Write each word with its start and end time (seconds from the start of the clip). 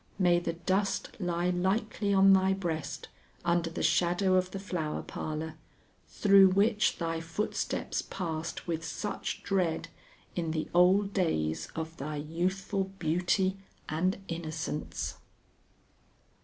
May 0.17 0.39
the 0.39 0.53
dust 0.53 1.09
lie 1.19 1.51
lightly 1.51 2.11
on 2.11 2.33
thy 2.33 2.53
breast 2.53 3.07
under 3.45 3.69
the 3.69 3.83
shadow 3.83 4.33
of 4.33 4.49
the 4.49 4.57
Flower 4.57 5.03
Parlor, 5.03 5.57
through 6.07 6.49
which 6.49 6.97
thy 6.97 7.19
footsteps 7.21 8.01
passed 8.01 8.65
with 8.65 8.83
such 8.83 9.43
dread 9.43 9.89
in 10.35 10.49
the 10.49 10.67
old 10.73 11.13
days 11.13 11.67
of 11.75 11.95
thy 11.97 12.15
youthful 12.15 12.85
beauty 12.97 13.57
and 13.87 14.17
innocence! 14.27 15.17